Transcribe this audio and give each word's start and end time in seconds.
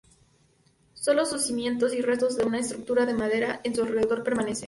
Sólo 0.95 1.27
sus 1.27 1.43
cimientos 1.43 1.93
y 1.93 2.01
restos 2.01 2.35
de 2.35 2.43
una 2.43 2.57
estructura 2.57 3.05
de 3.05 3.13
madera 3.13 3.61
en 3.63 3.75
su 3.75 3.83
alrededor 3.83 4.23
permanecen. 4.23 4.59